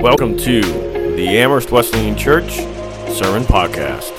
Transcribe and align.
Welcome 0.00 0.38
to 0.38 0.62
the 0.62 1.28
Amherst 1.28 1.70
Wesleyan 1.70 2.16
Church 2.16 2.52
Sermon 3.12 3.42
Podcast. 3.42 4.16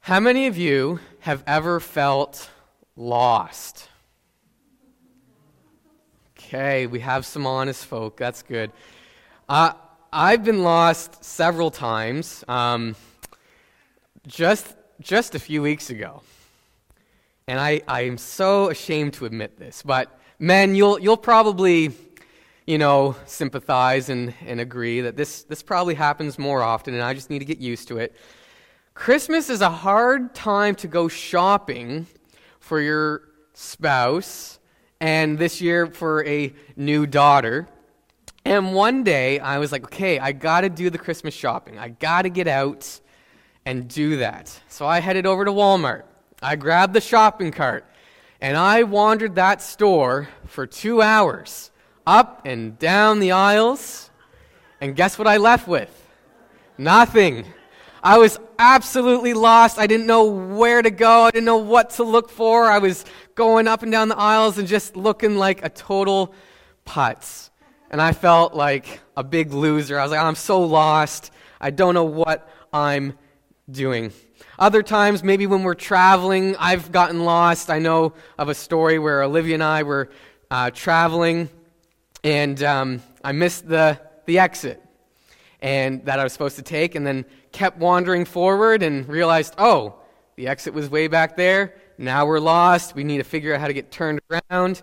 How 0.00 0.18
many 0.18 0.46
of 0.46 0.56
you 0.56 1.00
have 1.20 1.44
ever 1.46 1.78
felt 1.78 2.48
lost? 2.96 3.90
Okay, 6.38 6.86
we 6.86 7.00
have 7.00 7.26
some 7.26 7.46
honest 7.46 7.84
folk. 7.84 8.16
That's 8.16 8.42
good. 8.42 8.72
Uh, 9.46 9.72
I've 10.12 10.42
been 10.42 10.64
lost 10.64 11.24
several 11.24 11.70
times. 11.70 12.42
Um, 12.48 12.96
just 14.26 14.74
just 15.00 15.36
a 15.36 15.38
few 15.38 15.62
weeks 15.62 15.88
ago, 15.88 16.22
and 17.46 17.60
I 17.60 17.82
I 17.86 18.02
am 18.02 18.18
so 18.18 18.70
ashamed 18.70 19.14
to 19.14 19.26
admit 19.26 19.56
this, 19.56 19.82
but 19.82 20.18
men, 20.40 20.74
you'll 20.74 20.98
you'll 20.98 21.16
probably 21.16 21.92
you 22.66 22.76
know 22.76 23.14
sympathize 23.24 24.08
and, 24.08 24.34
and 24.44 24.58
agree 24.58 25.00
that 25.02 25.16
this 25.16 25.44
this 25.44 25.62
probably 25.62 25.94
happens 25.94 26.40
more 26.40 26.60
often, 26.60 26.92
and 26.94 27.04
I 27.04 27.14
just 27.14 27.30
need 27.30 27.38
to 27.38 27.44
get 27.44 27.58
used 27.58 27.86
to 27.88 27.98
it. 27.98 28.16
Christmas 28.94 29.48
is 29.48 29.60
a 29.60 29.70
hard 29.70 30.34
time 30.34 30.74
to 30.76 30.88
go 30.88 31.06
shopping 31.06 32.08
for 32.58 32.80
your 32.80 33.28
spouse, 33.54 34.58
and 35.00 35.38
this 35.38 35.60
year 35.60 35.86
for 35.86 36.26
a 36.26 36.52
new 36.74 37.06
daughter. 37.06 37.68
And 38.44 38.74
one 38.74 39.04
day 39.04 39.38
I 39.38 39.58
was 39.58 39.70
like, 39.70 39.84
okay, 39.84 40.18
I 40.18 40.32
got 40.32 40.62
to 40.62 40.68
do 40.68 40.90
the 40.90 40.98
Christmas 40.98 41.34
shopping. 41.34 41.78
I 41.78 41.88
got 41.88 42.22
to 42.22 42.30
get 42.30 42.48
out 42.48 43.00
and 43.66 43.86
do 43.88 44.18
that. 44.18 44.58
So 44.68 44.86
I 44.86 45.00
headed 45.00 45.26
over 45.26 45.44
to 45.44 45.50
Walmart. 45.50 46.04
I 46.42 46.56
grabbed 46.56 46.94
the 46.94 47.00
shopping 47.00 47.52
cart 47.52 47.84
and 48.40 48.56
I 48.56 48.84
wandered 48.84 49.34
that 49.34 49.60
store 49.60 50.28
for 50.46 50.66
two 50.66 51.02
hours, 51.02 51.70
up 52.06 52.42
and 52.46 52.78
down 52.78 53.20
the 53.20 53.32
aisles. 53.32 54.10
And 54.80 54.96
guess 54.96 55.18
what 55.18 55.28
I 55.28 55.36
left 55.36 55.68
with? 55.68 55.94
Nothing. 56.78 57.44
I 58.02 58.16
was 58.16 58.40
absolutely 58.58 59.34
lost. 59.34 59.78
I 59.78 59.86
didn't 59.86 60.06
know 60.06 60.24
where 60.24 60.80
to 60.80 60.90
go. 60.90 61.24
I 61.24 61.30
didn't 61.30 61.44
know 61.44 61.58
what 61.58 61.90
to 61.90 62.04
look 62.04 62.30
for. 62.30 62.64
I 62.64 62.78
was 62.78 63.04
going 63.34 63.68
up 63.68 63.82
and 63.82 63.92
down 63.92 64.08
the 64.08 64.16
aisles 64.16 64.56
and 64.56 64.66
just 64.66 64.96
looking 64.96 65.36
like 65.36 65.62
a 65.62 65.68
total 65.68 66.32
putz. 66.86 67.49
And 67.90 68.00
I 68.00 68.12
felt 68.12 68.54
like 68.54 69.00
a 69.16 69.24
big 69.24 69.52
loser. 69.52 69.98
I 69.98 70.02
was 70.02 70.12
like, 70.12 70.20
I'm 70.20 70.36
so 70.36 70.62
lost. 70.62 71.32
I 71.60 71.70
don't 71.70 71.94
know 71.94 72.04
what 72.04 72.48
I'm 72.72 73.18
doing. 73.70 74.12
Other 74.58 74.82
times, 74.82 75.24
maybe 75.24 75.46
when 75.46 75.62
we're 75.62 75.74
traveling, 75.74 76.54
I've 76.56 76.92
gotten 76.92 77.24
lost. 77.24 77.68
I 77.68 77.78
know 77.78 78.14
of 78.38 78.48
a 78.48 78.54
story 78.54 78.98
where 78.98 79.22
Olivia 79.22 79.54
and 79.54 79.62
I 79.62 79.82
were 79.82 80.10
uh, 80.50 80.70
traveling, 80.70 81.48
and 82.22 82.62
um, 82.62 83.02
I 83.24 83.32
missed 83.32 83.68
the, 83.68 83.98
the 84.26 84.38
exit 84.38 84.82
and 85.62 86.04
that 86.06 86.18
I 86.18 86.24
was 86.24 86.32
supposed 86.32 86.56
to 86.56 86.62
take, 86.62 86.94
and 86.94 87.06
then 87.06 87.24
kept 87.52 87.78
wandering 87.78 88.24
forward 88.24 88.82
and 88.82 89.06
realized, 89.08 89.54
oh, 89.58 89.96
the 90.36 90.48
exit 90.48 90.72
was 90.72 90.88
way 90.88 91.06
back 91.06 91.36
there. 91.36 91.74
Now 91.98 92.24
we're 92.24 92.40
lost. 92.40 92.94
We 92.94 93.04
need 93.04 93.18
to 93.18 93.24
figure 93.24 93.54
out 93.54 93.60
how 93.60 93.66
to 93.66 93.74
get 93.74 93.90
turned 93.90 94.20
around. 94.30 94.80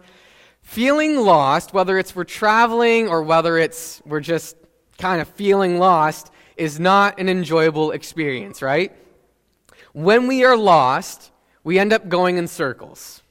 Feeling 0.68 1.16
lost, 1.16 1.74
whether 1.74 1.98
it's 1.98 2.14
we're 2.14 2.26
traveling 2.26 3.08
or 3.08 3.24
whether 3.24 3.58
it's 3.58 4.02
we're 4.06 4.20
just 4.20 4.58
kind 4.98 5.22
of 5.22 5.28
feeling 5.30 5.80
lost, 5.80 6.30
is 6.58 6.78
not 6.78 7.20
an 7.22 7.30
enjoyable 7.30 7.92
experience, 7.92 8.62
right? 8.62 8.92
When 9.94 10.28
we 10.28 10.44
are 10.44 10.58
lost, 10.58 11.32
we 11.64 11.80
end 11.80 11.94
up 11.94 12.10
going 12.10 12.38
in 12.38 12.50
circles. 12.50 13.24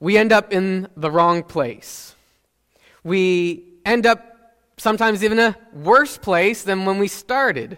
We 0.00 0.16
end 0.16 0.32
up 0.32 0.50
in 0.50 0.88
the 0.96 1.10
wrong 1.10 1.42
place. 1.42 2.16
We 3.04 3.74
end 3.84 4.06
up 4.06 4.54
sometimes 4.78 5.22
even 5.22 5.38
a 5.38 5.56
worse 5.74 6.16
place 6.16 6.62
than 6.62 6.86
when 6.86 6.98
we 6.98 7.06
started. 7.06 7.76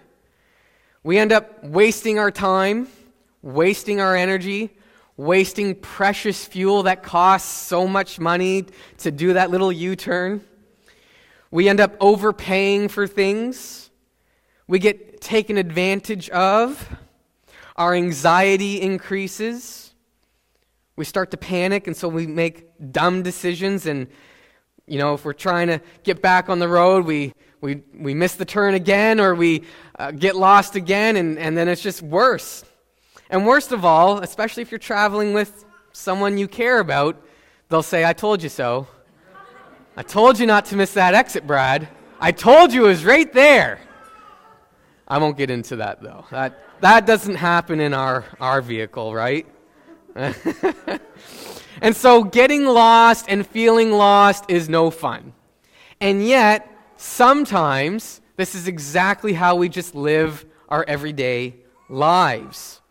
We 1.03 1.19
end 1.19 1.33
up 1.33 1.65
wasting 1.65 2.21
our 2.21 2.31
time, 2.31 2.87
wasting 3.43 4.01
our 4.01 4.15
energy, 4.15 4.71
wasting 5.25 5.75
precious 5.75 6.45
fuel 6.45 6.85
that 6.85 7.03
costs 7.03 7.51
so 7.51 7.87
much 7.87 8.19
money 8.19 8.67
to 8.99 9.11
do 9.11 9.33
that 9.35 9.51
little 9.51 9.73
U 9.73 9.97
turn. 9.97 10.45
We 11.51 11.69
end 11.69 11.81
up 11.81 11.97
overpaying 12.01 12.89
for 12.89 13.07
things. 13.07 13.91
We 14.67 14.79
get 14.79 15.21
taken 15.21 15.57
advantage 15.59 16.31
of. 16.31 16.97
Our 17.77 17.95
anxiety 17.95 18.81
increases. 18.81 19.95
We 20.97 21.05
start 21.05 21.31
to 21.31 21.37
panic, 21.37 21.87
and 21.87 21.97
so 21.97 22.09
we 22.09 22.27
make 22.27 22.93
dumb 22.93 23.23
decisions 23.23 23.87
and 23.87 24.09
you 24.87 24.99
know, 24.99 25.15
if 25.15 25.25
we're 25.25 25.33
trying 25.33 25.69
to 25.69 25.81
get 26.03 26.21
back 26.21 26.49
on 26.49 26.59
the 26.59 26.69
road, 26.69 27.07
we, 27.07 27.33
we, 27.61 27.83
we 27.95 28.15
miss 28.15 28.35
the 28.35 28.45
turn 28.45 28.75
again 28.75 29.21
or 29.21 29.35
we 29.35 29.63
uh, 29.99 30.11
get 30.11 30.37
lost 30.37 30.75
again, 30.75 31.17
and, 31.17 31.39
and 31.39 31.57
then 31.57 31.69
it's 31.69 31.83
just 31.83 32.03
worse. 32.03 32.65
And 33.33 33.45
worst 33.45 33.73
of 33.73 33.85
all, 33.85 34.19
especially 34.19 34.63
if 34.63 34.71
you're 34.71 34.79
traveling 34.79 35.33
with 35.33 35.65
someone 35.93 36.39
you 36.39 36.47
care 36.47 36.79
about, 36.79 37.21
they'll 37.69 37.83
say, 37.83 38.05
I 38.05 38.13
told 38.13 38.43
you 38.45 38.49
so. 38.49 38.87
I 39.97 40.05
told 40.05 40.39
you 40.39 40.47
not 40.47 40.67
to 40.67 40.77
miss 40.77 40.95
that 40.95 41.15
exit, 41.15 41.45
Brad. 41.47 41.89
I 42.21 42.31
told 42.31 42.73
you 42.73 42.85
it 42.85 42.89
was 42.89 43.05
right 43.05 43.33
there. 43.33 43.81
I 45.09 45.19
won't 45.19 45.37
get 45.37 45.51
into 45.51 45.77
that, 45.77 46.01
though. 46.01 46.27
That, 46.31 46.63
that 46.81 47.07
doesn't 47.07 47.35
happen 47.35 47.81
in 47.81 47.93
our, 47.93 48.25
our 48.39 48.63
vehicle, 48.63 49.13
right? 49.13 49.47
And 51.83 51.97
so 51.97 52.23
getting 52.23 52.65
lost 52.65 53.27
and 53.29 53.45
feeling 53.45 53.91
lost 53.91 54.45
is 54.49 54.69
no 54.69 54.91
fun. 54.91 55.33
And 56.01 56.25
yet, 56.25 56.71
sometimes 56.97 58.21
this 58.37 58.55
is 58.55 58.69
exactly 58.69 59.33
how 59.33 59.57
we 59.57 59.69
just 59.69 59.93
live 59.95 60.45
our 60.69 60.85
everyday 60.87 61.57
lives. 61.89 62.82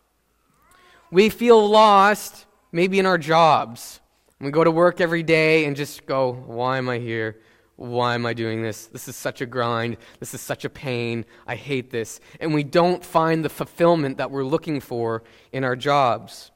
We 1.11 1.29
feel 1.29 1.69
lost 1.69 2.45
maybe 2.71 2.97
in 2.97 3.05
our 3.05 3.17
jobs. 3.17 3.99
We 4.39 4.49
go 4.49 4.63
to 4.63 4.71
work 4.71 5.01
every 5.01 5.23
day 5.23 5.65
and 5.65 5.75
just 5.75 6.05
go, 6.05 6.31
why 6.31 6.77
am 6.77 6.89
I 6.89 6.99
here? 6.99 7.37
Why 7.75 8.15
am 8.15 8.25
I 8.25 8.33
doing 8.33 8.61
this? 8.61 8.85
This 8.87 9.07
is 9.07 9.15
such 9.15 9.41
a 9.41 9.45
grind. 9.45 9.97
This 10.19 10.33
is 10.33 10.41
such 10.41 10.65
a 10.65 10.69
pain. 10.69 11.25
I 11.45 11.55
hate 11.55 11.89
this. 11.91 12.19
And 12.39 12.53
we 12.53 12.63
don't 12.63 13.03
find 13.03 13.43
the 13.43 13.49
fulfillment 13.49 14.17
that 14.17 14.31
we're 14.31 14.45
looking 14.45 14.79
for 14.79 15.23
in 15.51 15.63
our 15.63 15.75
jobs. 15.75 16.51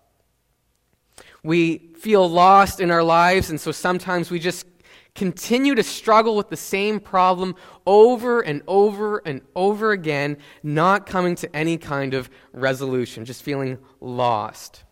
We 1.44 1.94
feel 2.00 2.30
lost 2.30 2.80
in 2.80 2.92
our 2.92 3.04
lives, 3.04 3.50
and 3.50 3.62
so 3.62 3.72
sometimes 3.72 4.32
we 4.32 4.40
just 4.40 4.66
continue 5.16 5.74
to 5.76 5.84
struggle 5.84 6.36
with 6.36 6.50
the 6.50 6.58
same 6.58 7.00
problem 7.00 7.56
over 7.88 8.42
and 8.42 8.62
over 8.68 9.22
and 9.26 9.42
over 9.56 9.92
again, 9.92 10.38
not 10.62 11.06
coming 11.06 11.36
to 11.36 11.56
any 11.56 11.78
kind 11.78 12.14
of 12.14 12.30
resolution, 12.52 13.26
just 13.26 13.42
feeling 13.42 13.80
lost. 14.02 14.84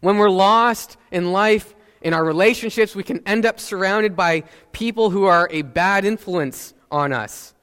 When 0.00 0.16
we're 0.16 0.30
lost 0.30 0.96
in 1.10 1.32
life, 1.32 1.74
in 2.00 2.14
our 2.14 2.24
relationships, 2.24 2.94
we 2.94 3.02
can 3.02 3.20
end 3.26 3.44
up 3.44 3.58
surrounded 3.58 4.14
by 4.14 4.44
people 4.72 5.10
who 5.10 5.24
are 5.24 5.48
a 5.50 5.62
bad 5.62 6.04
influence 6.04 6.72
on 6.90 7.12
us. 7.12 7.54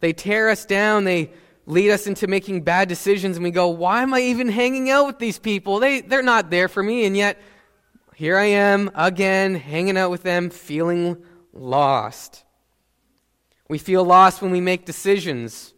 They 0.00 0.14
tear 0.14 0.48
us 0.48 0.64
down, 0.64 1.04
they 1.04 1.30
lead 1.66 1.90
us 1.90 2.06
into 2.06 2.26
making 2.26 2.62
bad 2.62 2.88
decisions, 2.88 3.36
and 3.36 3.44
we 3.44 3.50
go, 3.50 3.68
Why 3.68 4.02
am 4.02 4.14
I 4.14 4.20
even 4.22 4.48
hanging 4.48 4.90
out 4.90 5.06
with 5.06 5.18
these 5.18 5.38
people? 5.38 5.78
They, 5.78 6.00
they're 6.00 6.22
not 6.22 6.50
there 6.50 6.68
for 6.68 6.82
me, 6.82 7.04
and 7.04 7.16
yet 7.16 7.38
here 8.14 8.36
I 8.36 8.44
am 8.44 8.90
again, 8.94 9.54
hanging 9.54 9.96
out 9.96 10.10
with 10.10 10.22
them, 10.22 10.50
feeling 10.50 11.16
lost. 11.52 12.44
We 13.68 13.78
feel 13.78 14.04
lost 14.04 14.42
when 14.42 14.50
we 14.50 14.60
make 14.60 14.84
decisions. 14.84 15.72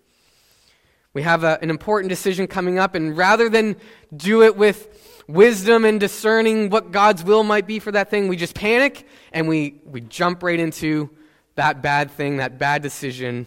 We 1.13 1.23
have 1.23 1.45
a, 1.45 1.59
an 1.63 1.71
important 1.71 2.09
decision 2.09 2.49
coming 2.49 2.79
up, 2.79 2.97
and 2.97 3.17
rather 3.17 3.49
than 3.49 3.77
do 4.15 4.43
it 4.43 4.57
with 4.57 5.23
wisdom 5.29 5.85
and 5.85 6.01
discerning 6.01 6.71
what 6.71 6.91
God's 6.91 7.23
will 7.23 7.45
might 7.45 7.67
be 7.67 7.79
for 7.79 7.93
that 7.93 8.11
thing, 8.11 8.29
we 8.29 8.37
just 8.37 8.55
panic 8.55 9.07
and 9.33 9.49
we, 9.49 9.81
we 9.85 10.01
jump 10.01 10.43
right 10.43 10.59
into 10.59 11.11
that 11.55 11.83
bad 11.83 12.11
thing, 12.11 12.39
that 12.39 12.59
bad 12.59 12.83
decision, 12.83 13.47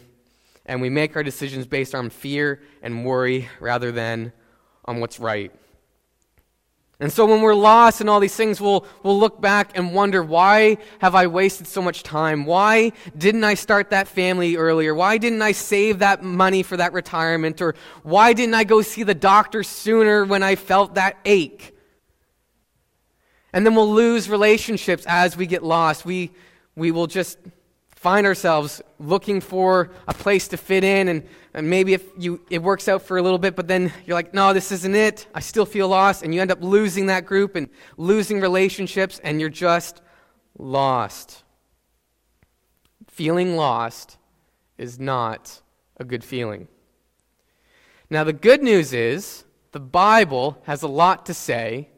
and 0.65 0.81
we 0.81 0.89
make 0.89 1.15
our 1.15 1.23
decisions 1.23 1.67
based 1.67 1.94
on 1.94 2.09
fear 2.09 2.62
and 2.81 3.06
worry 3.06 3.50
rather 3.59 3.91
than 3.91 4.31
on 4.85 5.01
what's 5.01 5.19
right. 5.19 5.51
And 6.99 7.13
so 7.13 7.27
when 7.27 7.41
we're 7.41 7.53
lost 7.53 8.01
in 8.01 8.09
all 8.09 8.19
these 8.19 8.35
things, 8.35 8.59
we'll, 8.59 8.83
we'll 9.03 9.19
look 9.19 9.39
back 9.39 9.77
and 9.77 9.94
wonder, 9.94 10.23
why 10.23 10.77
have 10.99 11.13
I 11.13 11.27
wasted 11.27 11.67
so 11.67 11.79
much 11.79 12.01
time? 12.01 12.45
Why 12.45 12.91
didn't 13.15 13.44
I 13.44 13.53
start 13.53 13.91
that 13.91 14.07
family 14.07 14.55
earlier? 14.55 14.95
Why 14.95 15.19
didn't 15.19 15.44
I 15.44 15.51
save 15.51 15.99
that 15.99 16.23
money 16.23 16.63
for 16.63 16.75
that 16.77 16.94
retirement? 16.94 17.61
Or 17.61 17.75
why 18.01 18.33
didn't 18.33 18.55
I 18.55 18.63
go 18.63 18.81
see 18.81 19.03
the 19.03 19.13
doctor 19.13 19.61
sooner 19.61 20.25
when 20.25 20.41
I 20.41 20.55
felt 20.55 20.95
that 20.95 21.17
ache? 21.23 21.75
And 23.53 23.63
then 23.63 23.75
we'll 23.75 23.93
lose 23.93 24.27
relationships 24.27 25.05
as 25.07 25.38
we 25.38 25.45
get 25.45 25.63
lost. 25.63 26.03
We, 26.03 26.31
we 26.75 26.89
will 26.89 27.07
just 27.07 27.38
find 27.97 28.27
ourselves 28.27 28.79
looking 28.99 29.41
for 29.41 29.89
a 30.07 30.13
place 30.13 30.47
to 30.49 30.55
fit 30.55 30.83
in, 30.83 31.07
and, 31.07 31.27
and 31.55 31.67
maybe 31.67 31.95
if 31.95 32.03
you, 32.15 32.39
it 32.51 32.61
works 32.61 32.88
out 32.88 33.01
for 33.01 33.17
a 33.17 33.23
little 33.23 33.39
bit, 33.39 33.55
but 33.55 33.67
then 33.67 33.91
you're 34.05 34.13
like, 34.13 34.35
no, 34.35 34.53
this 34.53 34.71
isn't 34.71 34.94
it. 34.94 35.25
I 35.33 35.39
still 35.39 35.65
feel 35.65 35.88
lost, 35.88 36.21
and 36.21 36.33
you 36.33 36.39
end 36.39 36.51
up 36.51 36.61
losing 36.61 37.07
that 37.07 37.25
group 37.25 37.55
and 37.55 37.69
losing 37.97 38.39
relationships, 38.39 39.19
and 39.23 39.41
you're 39.41 39.49
just 39.49 40.01
lost. 40.59 41.44
Feeling 43.07 43.55
lost 43.55 44.17
is 44.77 45.00
not 45.00 45.59
a 46.00 46.03
good 46.03 46.23
feeling. 46.23 46.67
Now, 48.11 48.23
the 48.23 48.31
good 48.31 48.61
news 48.61 48.93
is 48.93 49.43
the 49.71 49.79
Bible 49.79 50.61
has 50.65 50.83
a 50.83 50.88
lot 50.88 51.25
to 51.25 51.33
say 51.33 51.89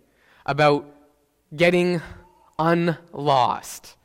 about 0.46 0.86
getting 1.54 2.02
unlost. 2.58 3.98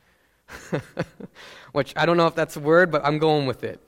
Which 1.75 1.93
I 1.97 2.07
don't 2.07 2.17
know 2.17 2.29
if 2.29 2.37
that's 2.37 2.55
a 2.55 2.61
word, 2.61 2.93
but 2.93 3.05
I'm 3.05 3.19
going 3.19 3.47
with 3.47 3.65
it. 3.65 3.81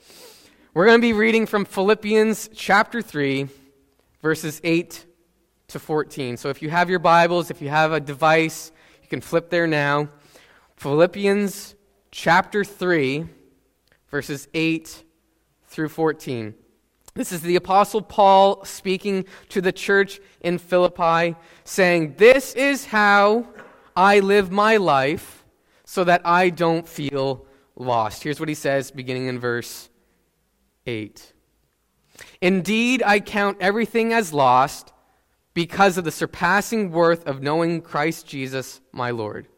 We're 0.74 0.86
going 0.86 0.98
to 0.98 1.06
be 1.06 1.12
reading 1.12 1.46
from 1.46 1.64
Philippians 1.64 2.50
chapter 2.52 3.00
3, 3.00 3.46
verses 4.20 4.60
8 4.64 5.06
to 5.68 5.78
14. 5.78 6.36
So 6.36 6.48
if 6.48 6.62
you 6.62 6.68
have 6.68 6.90
your 6.90 6.98
Bibles, 6.98 7.48
if 7.48 7.62
you 7.62 7.68
have 7.68 7.92
a 7.92 8.00
device, 8.00 8.72
you 9.04 9.08
can 9.08 9.20
flip 9.20 9.50
there 9.50 9.68
now. 9.68 10.08
Philippians 10.74 11.76
chapter 12.10 12.64
3, 12.64 13.26
verses 14.10 14.48
8 14.52 15.04
through 15.68 15.90
14. 15.90 16.54
This 17.14 17.30
is 17.30 17.40
the 17.40 17.54
Apostle 17.54 18.02
Paul 18.02 18.64
speaking 18.64 19.26
to 19.50 19.60
the 19.60 19.70
church 19.70 20.18
in 20.40 20.58
Philippi, 20.58 21.36
saying, 21.62 22.16
This 22.18 22.52
is 22.54 22.86
how 22.86 23.46
I 23.94 24.18
live 24.18 24.50
my 24.50 24.76
life 24.76 25.44
so 25.84 26.02
that 26.02 26.22
I 26.24 26.50
don't 26.50 26.88
feel 26.88 27.46
lost. 27.76 28.22
Here's 28.22 28.40
what 28.40 28.48
he 28.48 28.54
says 28.54 28.90
beginning 28.90 29.26
in 29.28 29.38
verse 29.38 29.88
8. 30.86 31.32
Indeed, 32.40 33.02
I 33.04 33.20
count 33.20 33.58
everything 33.60 34.12
as 34.12 34.32
lost 34.32 34.92
because 35.54 35.96
of 35.96 36.04
the 36.04 36.10
surpassing 36.10 36.90
worth 36.90 37.26
of 37.26 37.42
knowing 37.42 37.80
Christ 37.80 38.26
Jesus, 38.26 38.80
my 38.92 39.10
Lord. 39.10 39.48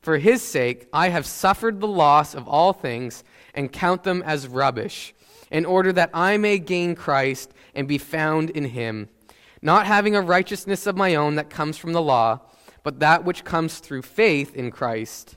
For 0.00 0.18
his 0.18 0.42
sake, 0.42 0.88
I 0.92 1.10
have 1.10 1.26
suffered 1.26 1.80
the 1.80 1.86
loss 1.86 2.34
of 2.34 2.48
all 2.48 2.72
things 2.72 3.22
and 3.54 3.72
count 3.72 4.02
them 4.02 4.22
as 4.26 4.48
rubbish 4.48 5.14
in 5.50 5.64
order 5.64 5.92
that 5.92 6.10
I 6.12 6.38
may 6.38 6.58
gain 6.58 6.94
Christ 6.94 7.52
and 7.74 7.86
be 7.86 7.98
found 7.98 8.50
in 8.50 8.64
him, 8.64 9.08
not 9.60 9.86
having 9.86 10.16
a 10.16 10.20
righteousness 10.20 10.86
of 10.86 10.96
my 10.96 11.14
own 11.14 11.36
that 11.36 11.50
comes 11.50 11.78
from 11.78 11.92
the 11.92 12.02
law, 12.02 12.40
but 12.82 13.00
that 13.00 13.24
which 13.24 13.44
comes 13.44 13.78
through 13.78 14.02
faith 14.02 14.54
in 14.56 14.70
Christ, 14.70 15.36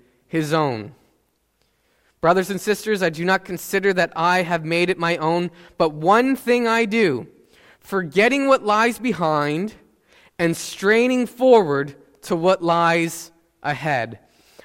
his 0.31 0.53
own. 0.53 0.95
Brothers 2.21 2.49
and 2.49 2.61
sisters, 2.61 3.03
I 3.03 3.09
do 3.09 3.25
not 3.25 3.43
consider 3.43 3.91
that 3.91 4.13
I 4.15 4.43
have 4.43 4.63
made 4.63 4.89
it 4.89 4.97
my 4.97 5.17
own, 5.17 5.51
but 5.77 5.89
one 5.89 6.37
thing 6.37 6.69
I 6.69 6.85
do, 6.85 7.27
forgetting 7.81 8.47
what 8.47 8.63
lies 8.63 8.97
behind 8.97 9.73
and 10.39 10.55
straining 10.55 11.25
forward 11.25 11.95
to 12.21 12.37
what 12.37 12.63
lies 12.63 13.33
ahead. 13.61 14.19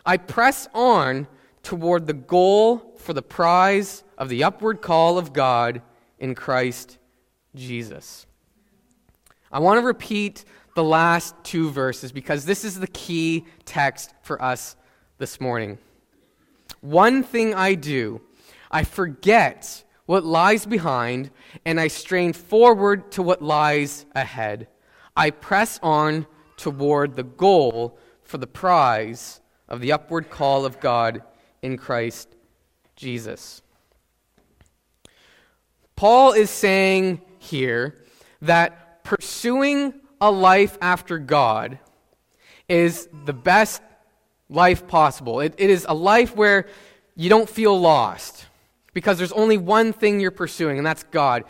I 0.04 0.18
press 0.18 0.68
on 0.72 1.26
toward 1.64 2.06
the 2.06 2.12
goal 2.12 2.94
for 2.98 3.12
the 3.12 3.20
prize 3.20 4.04
of 4.16 4.28
the 4.28 4.44
upward 4.44 4.80
call 4.80 5.18
of 5.18 5.32
God 5.32 5.82
in 6.20 6.36
Christ 6.36 6.96
Jesus. 7.56 8.24
I 9.50 9.58
want 9.58 9.80
to 9.80 9.84
repeat 9.84 10.44
the 10.76 10.84
last 10.84 11.34
two 11.42 11.70
verses 11.70 12.12
because 12.12 12.44
this 12.44 12.64
is 12.64 12.78
the 12.78 12.86
key 12.86 13.46
text 13.64 14.14
for 14.22 14.40
us 14.40 14.76
this 15.18 15.40
morning. 15.40 15.78
One 16.80 17.22
thing 17.22 17.54
I 17.54 17.74
do, 17.74 18.20
I 18.70 18.84
forget 18.84 19.84
what 20.04 20.24
lies 20.24 20.66
behind 20.66 21.30
and 21.64 21.80
I 21.80 21.88
strain 21.88 22.32
forward 22.32 23.10
to 23.12 23.22
what 23.22 23.42
lies 23.42 24.06
ahead. 24.14 24.68
I 25.16 25.30
press 25.30 25.80
on 25.82 26.26
toward 26.56 27.16
the 27.16 27.22
goal 27.22 27.98
for 28.22 28.38
the 28.38 28.46
prize 28.46 29.40
of 29.68 29.80
the 29.80 29.92
upward 29.92 30.30
call 30.30 30.64
of 30.64 30.80
God 30.80 31.22
in 31.62 31.76
Christ 31.76 32.28
Jesus. 32.94 33.62
Paul 35.96 36.32
is 36.32 36.50
saying 36.50 37.22
here 37.38 37.96
that 38.42 39.02
pursuing 39.02 39.94
a 40.20 40.30
life 40.30 40.76
after 40.80 41.18
God 41.18 41.78
is 42.68 43.08
the 43.24 43.32
best 43.32 43.80
life 44.48 44.86
possible. 44.86 45.40
It, 45.40 45.54
it 45.58 45.70
is 45.70 45.86
a 45.88 45.94
life 45.94 46.36
where 46.36 46.66
you 47.14 47.28
don't 47.28 47.48
feel 47.48 47.78
lost 47.78 48.46
because 48.94 49.18
there's 49.18 49.32
only 49.32 49.58
one 49.58 49.92
thing 49.92 50.20
you're 50.20 50.30
pursuing, 50.30 50.78
and 50.78 50.86
that's 50.86 51.02
God. 51.04 51.44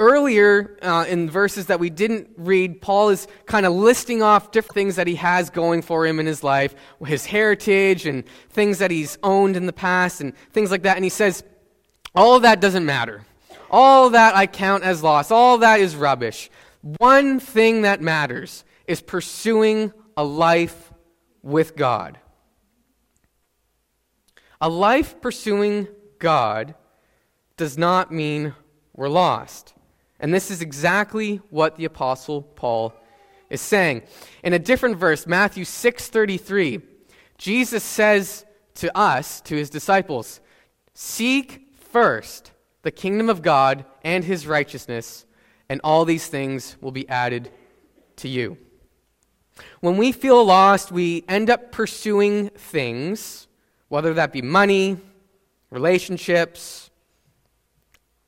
Earlier 0.00 0.78
uh, 0.80 1.06
in 1.08 1.28
verses 1.28 1.66
that 1.66 1.80
we 1.80 1.90
didn't 1.90 2.30
read, 2.36 2.80
Paul 2.80 3.08
is 3.08 3.26
kind 3.46 3.66
of 3.66 3.72
listing 3.72 4.22
off 4.22 4.52
different 4.52 4.74
things 4.74 4.96
that 4.96 5.08
he 5.08 5.16
has 5.16 5.50
going 5.50 5.82
for 5.82 6.06
him 6.06 6.20
in 6.20 6.26
his 6.26 6.44
life, 6.44 6.74
his 7.04 7.26
heritage, 7.26 8.06
and 8.06 8.24
things 8.50 8.78
that 8.78 8.92
he's 8.92 9.18
owned 9.24 9.56
in 9.56 9.66
the 9.66 9.72
past, 9.72 10.20
and 10.20 10.36
things 10.52 10.70
like 10.70 10.82
that. 10.82 10.96
And 10.96 11.04
he 11.04 11.10
says, 11.10 11.42
all 12.14 12.36
of 12.36 12.42
that 12.42 12.60
doesn't 12.60 12.86
matter. 12.86 13.24
All 13.70 14.10
that 14.10 14.36
I 14.36 14.46
count 14.46 14.84
as 14.84 15.02
loss. 15.02 15.30
All 15.30 15.58
that 15.58 15.80
is 15.80 15.96
rubbish. 15.96 16.48
One 16.98 17.40
thing 17.40 17.82
that 17.82 18.00
matters 18.00 18.64
is 18.86 19.02
pursuing 19.02 19.92
a 20.16 20.24
life 20.24 20.92
with 21.42 21.76
God. 21.76 22.18
A 24.60 24.68
life 24.68 25.20
pursuing 25.20 25.88
God 26.18 26.74
does 27.56 27.78
not 27.78 28.12
mean 28.12 28.54
we're 28.94 29.08
lost. 29.08 29.74
And 30.20 30.34
this 30.34 30.50
is 30.50 30.62
exactly 30.62 31.36
what 31.50 31.76
the 31.76 31.84
apostle 31.84 32.42
Paul 32.42 32.92
is 33.50 33.60
saying. 33.60 34.02
In 34.42 34.52
a 34.52 34.58
different 34.58 34.96
verse, 34.96 35.26
Matthew 35.26 35.64
6:33, 35.64 36.82
Jesus 37.36 37.84
says 37.84 38.44
to 38.74 38.96
us, 38.96 39.40
to 39.42 39.56
his 39.56 39.70
disciples, 39.70 40.40
"Seek 40.94 41.68
first 41.74 42.52
the 42.82 42.90
kingdom 42.90 43.28
of 43.28 43.42
God 43.42 43.84
and 44.02 44.24
his 44.24 44.46
righteousness, 44.46 45.24
and 45.68 45.80
all 45.82 46.04
these 46.04 46.26
things 46.28 46.76
will 46.80 46.92
be 46.92 47.08
added 47.08 47.50
to 48.16 48.28
you. 48.28 48.56
When 49.80 49.96
we 49.96 50.12
feel 50.12 50.44
lost, 50.44 50.92
we 50.92 51.24
end 51.28 51.50
up 51.50 51.72
pursuing 51.72 52.50
things, 52.50 53.47
whether 53.88 54.14
that 54.14 54.32
be 54.32 54.42
money, 54.42 54.98
relationships, 55.70 56.90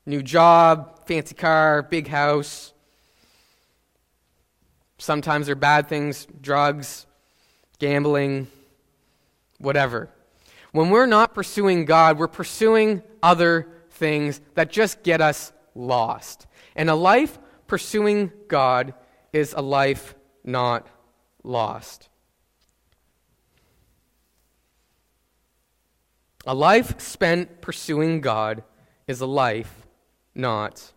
new 0.05 0.21
job, 0.21 1.05
fancy 1.07 1.35
car, 1.35 1.83
big 1.83 2.07
house. 2.07 2.73
Sometimes 4.97 5.47
they're 5.47 5.55
bad 5.55 5.87
things, 5.87 6.27
drugs, 6.41 7.05
gambling, 7.79 8.47
whatever. 9.57 10.09
When 10.71 10.89
we're 10.89 11.05
not 11.05 11.33
pursuing 11.33 11.85
God, 11.85 12.17
we're 12.17 12.27
pursuing 12.27 13.01
other 13.21 13.67
things 13.91 14.41
that 14.55 14.71
just 14.71 15.03
get 15.03 15.21
us 15.21 15.51
lost. 15.75 16.47
And 16.75 16.89
a 16.89 16.95
life 16.95 17.37
pursuing 17.67 18.31
God 18.47 18.93
is 19.33 19.53
a 19.53 19.61
life 19.61 20.15
not 20.43 20.87
lost. 21.43 22.09
A 26.45 26.55
life 26.55 26.99
spent 26.99 27.61
pursuing 27.61 28.21
God 28.21 28.63
is 29.07 29.21
a 29.21 29.25
life 29.25 29.85
not 30.33 30.91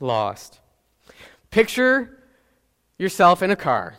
lost. 0.00 0.60
Picture 1.50 2.22
yourself 2.98 3.42
in 3.42 3.50
a 3.50 3.56
car. 3.56 3.96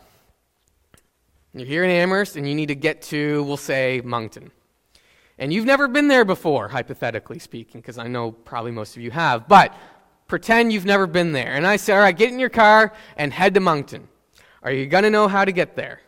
You're 1.52 1.66
here 1.66 1.84
in 1.84 1.90
Amherst 1.90 2.36
and 2.36 2.48
you 2.48 2.54
need 2.54 2.68
to 2.68 2.74
get 2.74 3.02
to, 3.02 3.42
we'll 3.42 3.56
say, 3.56 4.00
Moncton 4.04 4.50
and 5.38 5.52
you've 5.52 5.64
never 5.64 5.86
been 5.86 6.08
there 6.08 6.24
before, 6.24 6.68
hypothetically 6.68 7.38
speaking, 7.38 7.80
because 7.80 7.96
I 7.96 8.08
know 8.08 8.32
probably 8.32 8.72
most 8.72 8.96
of 8.96 9.02
you 9.02 9.12
have, 9.12 9.46
but 9.46 9.72
pretend 10.26 10.72
you've 10.72 10.84
never 10.84 11.06
been 11.06 11.32
there. 11.32 11.54
And 11.54 11.66
I 11.66 11.76
say, 11.76 11.94
all 11.94 12.00
right, 12.00 12.16
get 12.16 12.32
in 12.32 12.40
your 12.40 12.48
car 12.48 12.92
and 13.16 13.32
head 13.32 13.54
to 13.54 13.60
Moncton. 13.60 14.08
Are 14.62 14.72
you 14.72 14.86
going 14.86 15.04
to 15.04 15.10
know 15.10 15.28
how 15.28 15.44
to 15.44 15.52
get 15.52 15.76
there? 15.76 16.00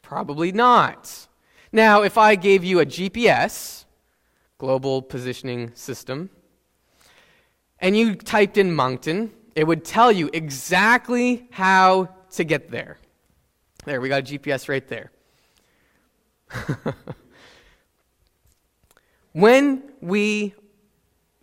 Probably 0.00 0.50
not. 0.50 1.28
Now, 1.74 2.02
if 2.02 2.16
I 2.16 2.36
gave 2.36 2.62
you 2.62 2.78
a 2.78 2.86
GPS, 2.86 3.84
global 4.58 5.02
positioning 5.02 5.74
system, 5.74 6.30
and 7.80 7.96
you 7.96 8.14
typed 8.14 8.58
in 8.58 8.72
Moncton, 8.72 9.32
it 9.56 9.66
would 9.66 9.84
tell 9.84 10.12
you 10.12 10.30
exactly 10.32 11.48
how 11.50 12.10
to 12.30 12.44
get 12.44 12.70
there. 12.70 12.98
There, 13.84 14.00
we 14.00 14.08
got 14.08 14.20
a 14.20 14.38
GPS 14.38 14.68
right 14.68 14.86
there. 14.86 15.10
when 19.32 19.82
we 20.00 20.54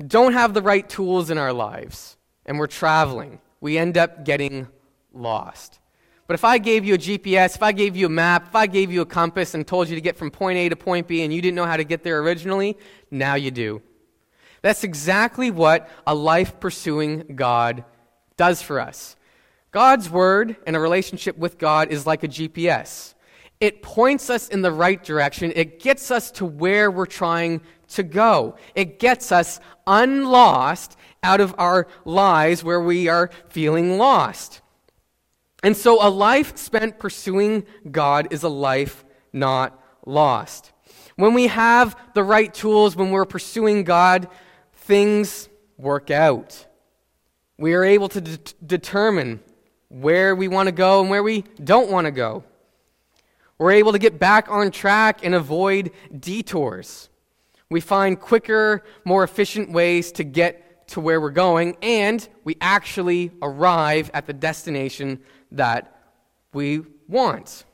don't 0.07 0.31
have 0.31 0.53
the 0.53 0.61
right 0.61 0.87
tools 0.87 1.29
in 1.29 1.37
our 1.37 1.51
lives 1.51 2.15
and 2.45 2.57
we're 2.57 2.67
traveling, 2.67 3.41
we 3.59 3.77
end 3.77 3.97
up 3.97 4.23
getting 4.23 4.69
lost. 5.13 5.80
But 6.31 6.35
if 6.35 6.45
I 6.45 6.59
gave 6.59 6.85
you 6.85 6.93
a 6.93 6.97
GPS, 6.97 7.57
if 7.57 7.61
I 7.61 7.73
gave 7.73 7.97
you 7.97 8.05
a 8.05 8.09
map, 8.09 8.47
if 8.47 8.55
I 8.55 8.65
gave 8.65 8.89
you 8.89 9.01
a 9.01 9.05
compass 9.05 9.53
and 9.53 9.67
told 9.67 9.89
you 9.89 9.95
to 9.95 10.01
get 10.01 10.15
from 10.15 10.31
point 10.31 10.57
A 10.59 10.69
to 10.69 10.77
point 10.77 11.05
B 11.09 11.23
and 11.23 11.33
you 11.33 11.41
didn't 11.41 11.55
know 11.55 11.65
how 11.65 11.75
to 11.75 11.83
get 11.83 12.03
there 12.03 12.19
originally, 12.21 12.77
now 13.11 13.35
you 13.35 13.51
do. 13.51 13.81
That's 14.61 14.85
exactly 14.85 15.51
what 15.51 15.89
a 16.07 16.15
life 16.15 16.57
pursuing 16.61 17.35
God 17.35 17.83
does 18.37 18.61
for 18.61 18.79
us. 18.79 19.17
God's 19.71 20.09
word 20.09 20.55
and 20.65 20.73
a 20.73 20.79
relationship 20.79 21.37
with 21.37 21.57
God 21.57 21.91
is 21.91 22.07
like 22.07 22.23
a 22.23 22.29
GPS. 22.29 23.13
It 23.59 23.81
points 23.81 24.29
us 24.29 24.47
in 24.47 24.61
the 24.61 24.71
right 24.71 25.03
direction. 25.03 25.51
It 25.53 25.81
gets 25.81 26.11
us 26.11 26.31
to 26.31 26.45
where 26.45 26.89
we're 26.89 27.07
trying 27.07 27.59
to 27.89 28.03
go. 28.03 28.55
It 28.73 28.99
gets 28.99 29.33
us 29.33 29.59
unlost 29.85 30.95
out 31.23 31.41
of 31.41 31.53
our 31.57 31.87
lives 32.05 32.63
where 32.63 32.79
we 32.79 33.09
are 33.09 33.31
feeling 33.49 33.97
lost. 33.97 34.61
And 35.63 35.77
so 35.77 36.05
a 36.05 36.09
life 36.09 36.57
spent 36.57 36.99
pursuing 36.99 37.65
God 37.89 38.27
is 38.31 38.43
a 38.43 38.49
life 38.49 39.05
not 39.31 39.79
lost. 40.05 40.71
When 41.15 41.33
we 41.33 41.47
have 41.47 41.95
the 42.15 42.23
right 42.23 42.51
tools, 42.51 42.95
when 42.95 43.11
we're 43.11 43.25
pursuing 43.25 43.83
God, 43.83 44.27
things 44.73 45.49
work 45.77 46.09
out. 46.09 46.65
We 47.57 47.73
are 47.73 47.83
able 47.83 48.09
to 48.09 48.21
de- 48.21 48.37
determine 48.65 49.41
where 49.89 50.35
we 50.35 50.47
want 50.47 50.67
to 50.67 50.71
go 50.71 51.01
and 51.01 51.09
where 51.09 51.21
we 51.21 51.43
don't 51.63 51.91
want 51.91 52.05
to 52.05 52.11
go. 52.11 52.43
We're 53.59 53.73
able 53.73 53.91
to 53.91 53.99
get 53.99 54.17
back 54.17 54.49
on 54.49 54.71
track 54.71 55.23
and 55.23 55.35
avoid 55.35 55.91
detours. 56.17 57.09
We 57.69 57.81
find 57.81 58.19
quicker, 58.19 58.83
more 59.05 59.23
efficient 59.23 59.71
ways 59.71 60.11
to 60.13 60.23
get 60.23 60.87
to 60.89 60.99
where 60.99 61.21
we're 61.21 61.29
going, 61.29 61.77
and 61.81 62.27
we 62.43 62.57
actually 62.59 63.31
arrive 63.41 64.09
at 64.13 64.25
the 64.25 64.33
destination 64.33 65.19
that 65.51 65.95
we 66.53 66.81
want. 67.07 67.65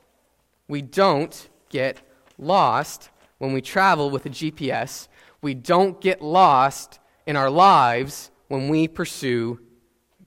We 0.68 0.82
don't 0.82 1.48
get 1.70 2.00
lost 2.38 3.10
when 3.38 3.52
we 3.52 3.60
travel 3.60 4.10
with 4.10 4.26
a 4.26 4.30
GPS. 4.30 5.08
We 5.40 5.54
don't 5.54 6.00
get 6.00 6.20
lost 6.20 6.98
in 7.26 7.36
our 7.36 7.50
lives 7.50 8.30
when 8.48 8.68
we 8.68 8.88
pursue 8.88 9.60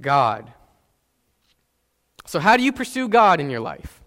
God. 0.02 0.54
So, 2.26 2.40
how 2.40 2.56
do 2.58 2.64
you 2.64 2.72
pursue 2.72 3.08
God 3.08 3.40
in 3.40 3.50
your 3.50 3.60
life? 3.60 4.02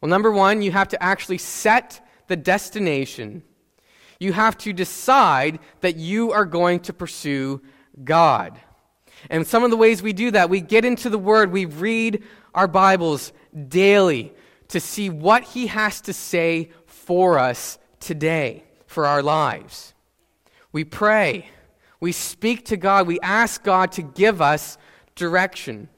Well, 0.00 0.08
number 0.08 0.30
one, 0.30 0.62
you 0.62 0.72
have 0.72 0.88
to 0.88 1.02
actually 1.02 1.38
set 1.38 2.04
the 2.28 2.36
destination. 2.36 3.42
You 4.20 4.32
have 4.32 4.58
to 4.58 4.72
decide 4.72 5.58
that 5.80 5.96
you 5.96 6.32
are 6.32 6.44
going 6.44 6.80
to 6.80 6.92
pursue 6.92 7.62
God. 8.04 8.60
And 9.30 9.46
some 9.46 9.64
of 9.64 9.70
the 9.70 9.76
ways 9.76 10.02
we 10.02 10.12
do 10.12 10.30
that, 10.30 10.50
we 10.50 10.60
get 10.60 10.84
into 10.84 11.10
the 11.10 11.18
Word, 11.18 11.52
we 11.52 11.64
read 11.66 12.22
our 12.54 12.68
Bibles 12.68 13.32
daily 13.68 14.32
to 14.68 14.80
see 14.80 15.10
what 15.10 15.42
He 15.42 15.66
has 15.66 16.00
to 16.02 16.12
say 16.12 16.70
for 16.86 17.38
us 17.38 17.78
today, 18.00 18.64
for 18.86 19.06
our 19.06 19.22
lives. 19.22 19.94
We 20.72 20.84
pray, 20.84 21.48
we 22.00 22.12
speak 22.12 22.66
to 22.66 22.76
God, 22.76 23.06
we 23.06 23.20
ask 23.20 23.62
God 23.62 23.92
to 23.92 24.02
give 24.02 24.40
us 24.40 24.78
direction. 25.14 25.88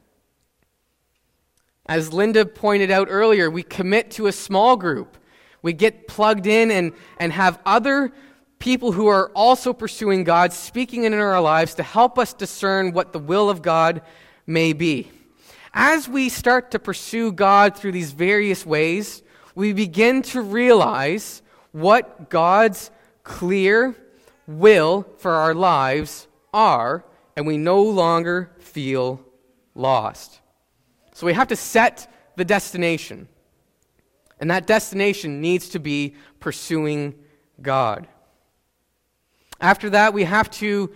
As 1.86 2.12
Linda 2.12 2.46
pointed 2.46 2.90
out 2.90 3.08
earlier, 3.10 3.50
we 3.50 3.62
commit 3.62 4.12
to 4.12 4.26
a 4.28 4.32
small 4.32 4.76
group. 4.76 5.16
We 5.62 5.72
get 5.72 6.06
plugged 6.08 6.46
in 6.46 6.70
and, 6.70 6.92
and 7.18 7.32
have 7.32 7.58
other 7.66 8.12
people 8.60 8.92
who 8.92 9.08
are 9.08 9.32
also 9.34 9.72
pursuing 9.72 10.22
God 10.22 10.52
speaking 10.52 11.04
in 11.04 11.14
our 11.14 11.40
lives 11.40 11.74
to 11.74 11.82
help 11.82 12.18
us 12.18 12.32
discern 12.32 12.92
what 12.92 13.12
the 13.12 13.18
will 13.18 13.50
of 13.50 13.62
God 13.62 14.02
may 14.46 14.72
be. 14.72 15.10
As 15.72 16.08
we 16.08 16.28
start 16.28 16.70
to 16.72 16.78
pursue 16.78 17.32
God 17.32 17.76
through 17.76 17.92
these 17.92 18.12
various 18.12 18.64
ways, 18.64 19.22
we 19.54 19.72
begin 19.72 20.22
to 20.22 20.42
realize 20.42 21.42
what 21.72 22.28
God's 22.28 22.90
clear 23.24 23.96
will 24.46 25.06
for 25.18 25.32
our 25.32 25.54
lives 25.54 26.28
are, 26.52 27.04
and 27.36 27.46
we 27.46 27.56
no 27.56 27.82
longer 27.82 28.50
feel 28.58 29.24
lost. 29.74 30.40
So 31.14 31.26
we 31.26 31.32
have 31.32 31.48
to 31.48 31.56
set 31.56 32.12
the 32.36 32.44
destination. 32.44 33.28
And 34.38 34.50
that 34.50 34.66
destination 34.66 35.40
needs 35.40 35.68
to 35.70 35.78
be 35.78 36.14
pursuing 36.40 37.14
God. 37.62 38.08
After 39.60 39.90
that, 39.90 40.14
we 40.14 40.24
have 40.24 40.50
to 40.52 40.90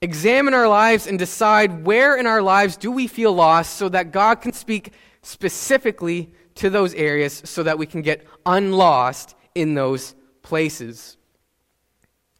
examine 0.00 0.54
our 0.54 0.68
lives 0.68 1.06
and 1.06 1.18
decide 1.18 1.84
where 1.84 2.16
in 2.16 2.26
our 2.26 2.40
lives 2.40 2.76
do 2.76 2.90
we 2.90 3.06
feel 3.06 3.32
lost 3.32 3.74
so 3.74 3.88
that 3.88 4.12
God 4.12 4.36
can 4.36 4.52
speak 4.52 4.92
specifically 5.22 6.32
to 6.54 6.70
those 6.70 6.94
areas 6.94 7.42
so 7.44 7.62
that 7.62 7.78
we 7.78 7.86
can 7.86 8.02
get 8.02 8.26
unlost 8.46 9.34
in 9.54 9.74
those 9.74 10.14
places. 10.42 11.16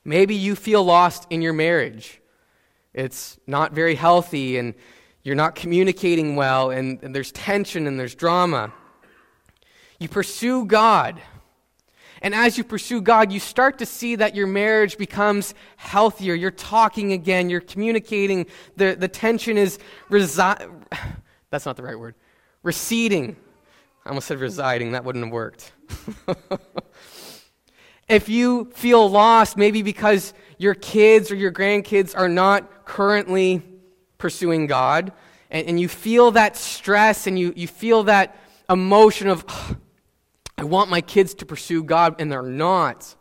Maybe 0.04 0.35
you 0.35 0.54
feel 0.54 0.83
lost 0.85 1.26
in 1.30 1.42
your 1.42 1.52
marriage. 1.52 2.21
It's 2.95 3.38
not 3.47 3.73
very 3.73 3.95
healthy 3.95 4.57
and 4.57 4.75
you're 5.23 5.37
not 5.37 5.54
communicating 5.54 6.37
well 6.37 6.71
and, 6.71 7.02
and 7.02 7.14
there's 7.14 7.33
tension 7.33 7.87
and 7.87 8.00
there's 8.00 8.14
drama. 8.14 8.73
You 9.99 10.09
pursue 10.09 10.64
God 10.64 11.21
and 12.23 12.35
as 12.35 12.59
you 12.59 12.65
pursue 12.65 13.00
God, 13.00 13.33
you 13.33 13.41
start 13.41 13.79
to 13.79 13.87
see 13.87 14.17
that 14.17 14.35
your 14.35 14.47
marriage 14.47 14.99
becomes 14.99 15.55
healthier. 15.77 16.35
You're 16.35 16.50
talking 16.50 17.12
again, 17.12 17.49
you're 17.49 17.61
communicating. 17.61 18.47
The, 18.77 18.95
the 18.99 19.09
tension 19.09 19.57
is 19.57 19.79
resi- 20.11 20.71
that's 21.50 21.67
not 21.67 21.77
the 21.77 21.83
right 21.83 21.99
word. 21.99 22.15
Receding. 22.62 23.37
I 24.05 24.11
almost 24.11 24.29
said 24.29 24.39
residing, 24.39 24.93
that 24.93 25.05
wouldn't 25.05 25.25
have 25.25 25.33
worked. 25.33 25.73
if 28.09 28.29
you 28.29 28.71
feel 28.75 29.11
lost, 29.11 29.57
maybe 29.57 29.83
because 29.83 30.35
your 30.59 30.75
kids 30.75 31.31
or 31.31 31.37
your 31.37 31.53
grandkids 31.53 32.17
are 32.17 32.29
not 32.29 32.85
currently 32.85 33.62
pursuing 34.19 34.67
God, 34.67 35.12
and, 35.50 35.69
and 35.69 35.81
you 35.81 35.89
feel 35.89 36.33
that 36.33 36.57
stress 36.57 37.27
and 37.27 37.39
you, 37.39 37.53
you 37.57 37.67
feel 37.67 38.05
that 38.05 38.37
emotion 38.69 39.29
of, 39.29 39.45
I 40.61 40.64
want 40.64 40.90
my 40.90 41.00
kids 41.00 41.33
to 41.37 41.47
pursue 41.47 41.83
God, 41.83 42.17
and 42.21 42.31
they're 42.31 42.43
not. 42.43 43.14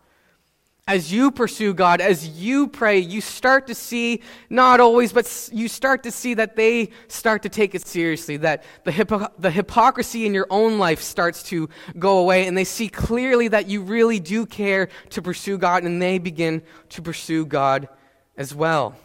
As 0.86 1.14
you 1.14 1.32
pursue 1.32 1.74
God, 1.74 2.02
as 2.02 2.28
you 2.28 2.68
pray, 2.68 3.00
you 3.00 3.22
start 3.22 3.68
to 3.68 3.76
see, 3.76 4.22
not 4.50 4.82
always, 4.82 5.14
but 5.14 5.50
you 5.54 5.70
start 5.70 6.04
to 6.04 6.12
see 6.12 6.34
that 6.34 6.58
they 6.58 6.90
start 7.08 7.44
to 7.44 7.50
take 7.50 7.76
it 7.76 7.88
seriously, 7.88 8.36
that 8.38 8.66
the, 8.84 8.92
hypo- 8.92 9.32
the 9.38 9.52
hypocrisy 9.52 10.26
in 10.26 10.34
your 10.34 10.48
own 10.50 10.80
life 10.80 11.02
starts 11.02 11.42
to 11.44 11.70
go 11.98 12.18
away, 12.18 12.46
and 12.46 12.58
they 12.58 12.66
see 12.66 12.90
clearly 12.90 13.48
that 13.48 13.70
you 13.70 13.84
really 13.84 14.20
do 14.20 14.46
care 14.46 14.90
to 15.12 15.22
pursue 15.22 15.58
God, 15.58 15.86
and 15.86 16.02
they 16.02 16.18
begin 16.18 16.62
to 16.90 17.02
pursue 17.02 17.46
God 17.46 17.88
as 18.36 18.54
well. 18.54 18.98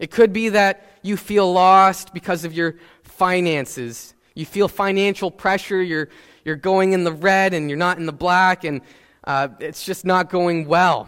It 0.00 0.10
could 0.10 0.32
be 0.32 0.48
that 0.48 0.84
you 1.02 1.16
feel 1.16 1.52
lost 1.52 2.12
because 2.12 2.44
of 2.44 2.52
your 2.52 2.74
finances. 3.04 4.12
You 4.34 4.44
feel 4.44 4.66
financial 4.66 5.30
pressure, 5.30 5.80
you're, 5.80 6.08
you're 6.48 6.56
going 6.56 6.94
in 6.94 7.04
the 7.04 7.12
red 7.12 7.52
and 7.52 7.68
you're 7.68 7.76
not 7.76 7.98
in 7.98 8.06
the 8.06 8.12
black, 8.12 8.64
and 8.64 8.80
uh, 9.24 9.48
it's 9.60 9.84
just 9.84 10.06
not 10.06 10.30
going 10.30 10.66
well. 10.66 11.06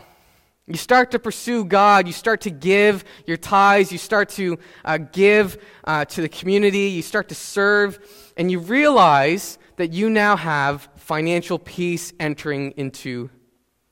You 0.66 0.76
start 0.76 1.12
to 1.12 1.18
pursue 1.18 1.64
God. 1.64 2.06
You 2.06 2.12
start 2.12 2.42
to 2.42 2.50
give 2.50 3.04
your 3.26 3.38
tithes. 3.38 3.90
You 3.90 3.96
start 3.96 4.28
to 4.40 4.58
uh, 4.84 4.98
give 4.98 5.56
uh, 5.84 6.04
to 6.04 6.20
the 6.20 6.28
community. 6.28 6.90
You 6.90 7.00
start 7.00 7.30
to 7.30 7.34
serve. 7.34 7.98
And 8.36 8.50
you 8.50 8.60
realize 8.60 9.58
that 9.76 9.94
you 9.94 10.10
now 10.10 10.36
have 10.36 10.90
financial 10.96 11.58
peace 11.58 12.12
entering 12.20 12.72
into 12.76 13.30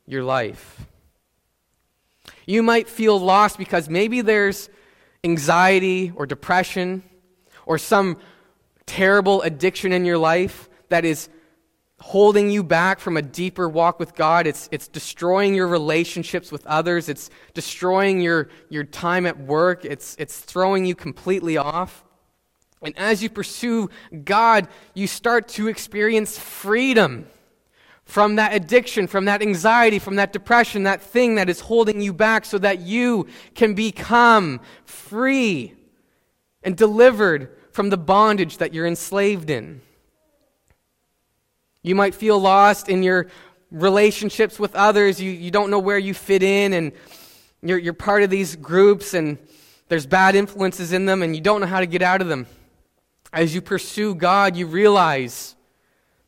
your 0.07 0.25
life. 0.25 0.87
You 2.47 2.63
might 2.63 2.91
feel 2.91 3.19
lost 3.19 3.57
because 3.57 3.89
maybe 3.89 4.21
there's 4.21 4.69
anxiety 5.25 6.13
or 6.15 6.27
depression 6.27 7.03
or 7.65 7.79
some 7.79 8.19
terrible 8.85 9.41
addiction 9.41 9.93
in 9.93 10.05
your 10.05 10.19
life 10.19 10.69
that 10.91 11.07
is 11.07 11.29
holding 12.01 12.49
you 12.51 12.63
back 12.63 13.01
from 13.01 13.17
a 13.17 13.23
deeper 13.23 13.69
walk 13.69 13.99
with 13.99 14.15
God. 14.15 14.47
It's, 14.47 14.69
it's 14.71 14.89
destroying 14.89 15.55
your 15.55 15.67
relationships 15.67 16.53
with 16.53 16.67
others. 16.67 17.09
It's 17.09 17.31
destroying 17.55 18.21
your, 18.21 18.49
your 18.69 18.85
time 18.85 19.27
at 19.27 19.39
work. 19.39 19.85
It's, 19.85 20.17
it's 20.19 20.39
throwing 20.39 20.85
you 20.85 20.95
completely 20.95 21.57
off. 21.57 22.05
And 22.83 22.97
as 22.97 23.23
you 23.23 23.29
pursue 23.29 23.91
God, 24.25 24.69
you 24.95 25.07
start 25.09 25.49
to 25.49 25.67
experience 25.67 26.39
freedom 26.39 27.27
from 28.05 28.37
that 28.37 28.55
addiction, 28.55 29.07
from 29.07 29.27
that 29.27 29.43
anxiety, 29.43 29.99
from 29.99 30.17
that 30.17 30.33
depression, 30.33 30.85
that 30.85 31.03
thing 31.03 31.35
that 31.35 31.51
is 31.51 31.61
holding 31.61 32.01
you 32.01 32.13
back 32.13 32.45
so 32.45 32.57
that 32.59 32.81
you 32.81 33.27
can 33.55 33.75
become 33.75 34.61
free 34.87 35.75
and 36.63 36.77
delivered 36.77 37.55
from 37.73 37.91
the 37.91 37.99
bondage 37.99 38.59
that 38.59 38.73
you're 38.73 38.87
enslaved 38.87 39.51
in. 39.51 39.83
You 41.83 41.95
might 41.95 42.15
feel 42.15 42.39
lost 42.39 42.89
in 42.89 43.03
your 43.03 43.29
relationships 43.71 44.59
with 44.59 44.75
others. 44.75 45.21
You, 45.21 45.31
you 45.31 45.51
don't 45.51 45.71
know 45.71 45.79
where 45.79 45.99
you 45.99 46.15
fit 46.15 46.43
in, 46.43 46.73
and 46.73 46.93
you're, 47.63 47.79
you're 47.79 47.93
part 47.93 48.23
of 48.23 48.31
these 48.31 48.57
groups, 48.57 49.15
and 49.15 49.39
there's 49.89 50.07
bad 50.07 50.35
influences 50.35 50.93
in 50.93 51.07
them, 51.07 51.23
and 51.23 51.35
you 51.35 51.43
don't 51.43 51.61
know 51.61 51.67
how 51.67 51.81
to 51.81 51.87
get 51.87 52.03
out 52.03 52.21
of 52.21 52.29
them. 52.29 52.47
As 53.33 53.55
you 53.55 53.61
pursue 53.61 54.15
God, 54.15 54.57
you 54.57 54.67
realize 54.67 55.55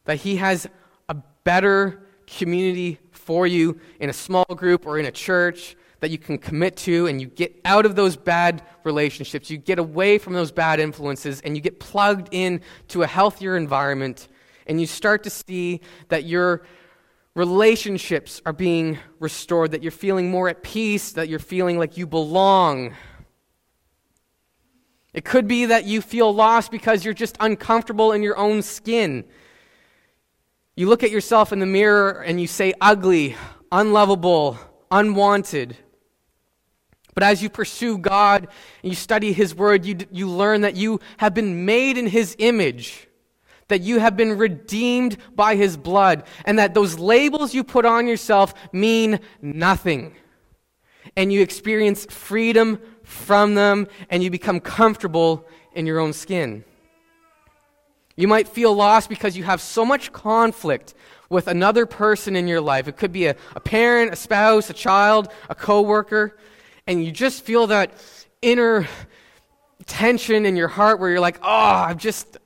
that 0.04 0.16
He 0.16 0.37
has 0.37 0.69
a 1.09 1.16
better 1.45 2.07
community 2.26 2.99
for 3.11 3.47
you 3.47 3.80
in 3.99 4.09
a 4.09 4.12
small 4.12 4.45
group 4.45 4.87
or 4.87 4.99
in 4.99 5.07
a 5.07 5.11
church 5.11 5.76
that 6.00 6.11
you 6.11 6.19
can 6.19 6.38
commit 6.38 6.76
to 6.76 7.07
and 7.07 7.21
you 7.21 7.26
get 7.26 7.61
out 7.64 7.85
of 7.85 7.95
those 7.95 8.16
bad 8.16 8.62
relationships 8.85 9.50
you 9.50 9.59
get 9.59 9.78
away 9.78 10.16
from 10.16 10.33
those 10.33 10.50
bad 10.50 10.80
influences 10.80 11.40
and 11.42 11.57
you 11.57 11.61
get 11.61 11.78
plugged 11.78 12.28
in 12.33 12.61
to 12.88 13.02
a 13.02 13.07
healthier 13.07 13.57
environment 13.57 14.28
and 14.70 14.80
you 14.80 14.86
start 14.86 15.24
to 15.24 15.30
see 15.30 15.80
that 16.10 16.24
your 16.24 16.62
relationships 17.34 18.40
are 18.46 18.52
being 18.52 19.00
restored 19.18 19.72
that 19.72 19.82
you're 19.82 19.90
feeling 19.90 20.30
more 20.30 20.48
at 20.48 20.62
peace 20.62 21.10
that 21.12 21.28
you're 21.28 21.40
feeling 21.40 21.76
like 21.76 21.96
you 21.96 22.06
belong. 22.06 22.94
It 25.12 25.24
could 25.24 25.48
be 25.48 25.66
that 25.66 25.86
you 25.86 26.00
feel 26.00 26.32
lost 26.32 26.70
because 26.70 27.04
you're 27.04 27.14
just 27.14 27.36
uncomfortable 27.40 28.12
in 28.12 28.22
your 28.22 28.36
own 28.36 28.62
skin. 28.62 29.24
You 30.76 30.88
look 30.88 31.02
at 31.02 31.10
yourself 31.10 31.52
in 31.52 31.58
the 31.58 31.66
mirror 31.66 32.22
and 32.22 32.40
you 32.40 32.46
say, 32.46 32.72
ugly, 32.80 33.34
unlovable, 33.72 34.56
unwanted. 34.88 35.76
But 37.14 37.24
as 37.24 37.42
you 37.42 37.50
pursue 37.50 37.98
God 37.98 38.46
and 38.84 38.92
you 38.92 38.94
study 38.94 39.32
His 39.32 39.52
Word, 39.52 39.84
you, 39.84 39.98
you 40.12 40.28
learn 40.28 40.60
that 40.60 40.76
you 40.76 41.00
have 41.16 41.34
been 41.34 41.64
made 41.64 41.98
in 41.98 42.06
His 42.06 42.36
image, 42.38 43.08
that 43.70 43.80
you 43.80 43.98
have 43.98 44.16
been 44.16 44.36
redeemed 44.36 45.16
by 45.34 45.56
His 45.56 45.76
blood, 45.76 46.24
and 46.44 46.58
that 46.58 46.74
those 46.74 46.98
labels 46.98 47.54
you 47.54 47.64
put 47.64 47.84
on 47.84 48.06
yourself 48.06 48.54
mean 48.72 49.18
nothing. 49.40 50.14
And 51.16 51.32
you 51.32 51.40
experience 51.40 52.04
freedom 52.04 52.78
from 53.02 53.54
them, 53.54 53.88
and 54.10 54.22
you 54.22 54.30
become 54.30 54.60
comfortable 54.60 55.48
in 55.72 55.86
your 55.86 55.98
own 55.98 56.12
skin. 56.12 56.64
You 58.16 58.28
might 58.28 58.48
feel 58.48 58.74
lost 58.74 59.08
because 59.08 59.36
you 59.36 59.44
have 59.44 59.60
so 59.60 59.84
much 59.84 60.12
conflict 60.12 60.94
with 61.30 61.46
another 61.46 61.86
person 61.86 62.36
in 62.36 62.46
your 62.46 62.60
life. 62.60 62.86
It 62.86 62.96
could 62.96 63.12
be 63.12 63.26
a, 63.26 63.36
a 63.56 63.60
parent, 63.60 64.12
a 64.12 64.16
spouse, 64.16 64.68
a 64.68 64.74
child, 64.74 65.32
a 65.48 65.54
coworker, 65.54 66.36
and 66.86 67.02
you 67.02 67.12
just 67.12 67.44
feel 67.44 67.68
that 67.68 67.92
inner 68.42 68.86
tension 69.86 70.44
in 70.44 70.56
your 70.56 70.68
heart 70.68 71.00
where 71.00 71.10
you're 71.10 71.20
like, 71.20 71.38
ah, 71.42 71.84
oh, 71.84 71.90
I'm 71.90 71.98
just 71.98 72.36